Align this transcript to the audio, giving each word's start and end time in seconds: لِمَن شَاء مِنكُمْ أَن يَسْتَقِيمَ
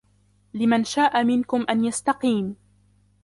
لِمَن 0.53 0.83
شَاء 0.83 1.23
مِنكُمْ 1.23 1.65
أَن 1.69 1.85
يَسْتَقِيمَ 1.85 2.55